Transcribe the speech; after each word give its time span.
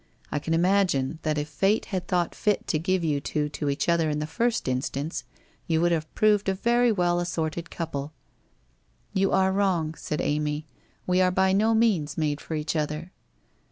I 0.31 0.39
can 0.39 0.55
imagine 0.55 1.19
that 1.21 1.37
if 1.37 1.47
Fate 1.47 1.85
had 1.93 2.07
thought 2.07 2.33
fit 2.33 2.65
to 2.65 2.79
give 2.79 3.03
you 3.03 3.21
two 3.21 3.49
to 3.49 3.69
each 3.69 3.87
other 3.87 4.09
in 4.09 4.17
the 4.17 4.25
first 4.25 4.67
instance, 4.67 5.25
you 5.67 5.79
would 5.79 5.91
have 5.91 6.11
proved 6.15 6.49
a 6.49 6.55
very 6.55 6.91
well 6.91 7.19
assorted 7.19 7.69
couple.'' 7.69 8.11
You 9.13 9.31
are 9.31 9.51
wrong,' 9.53 9.93
said 9.93 10.19
Amy.' 10.19 10.65
We 11.05 11.21
are 11.21 11.29
by 11.29 11.53
no 11.53 11.75
means 11.75 12.17
made 12.17 12.41
for 12.41 12.55
each 12.55 12.75
other.' 12.75 13.11